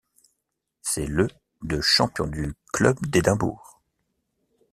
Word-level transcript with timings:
C’est 0.81 1.05
le 1.05 1.27
de 1.61 1.79
champion 1.79 2.25
du 2.25 2.55
club 2.73 2.97
d’Édimbourg. 3.05 3.83